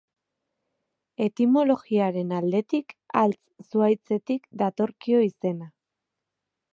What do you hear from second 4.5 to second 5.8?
datorkio izena.